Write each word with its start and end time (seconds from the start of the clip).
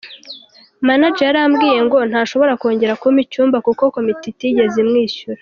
Manager 0.87 1.25
yarambwiye 1.27 1.79
ngo 1.85 1.97
ntashobora 2.09 2.53
kongera 2.61 2.97
kumpa 3.01 3.19
icyumba, 3.25 3.57
kuko 3.65 3.83
komite 3.95 4.25
itigeze 4.33 4.77
imwishyura. 4.85 5.39